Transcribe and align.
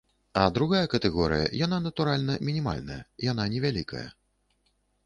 А 0.43 0.45
другая 0.53 0.87
катэгорыя, 0.93 1.51
яна, 1.65 1.79
натуральна, 1.87 2.39
мінімальная, 2.49 2.99
яна 3.31 3.49
невялікая. 3.57 4.07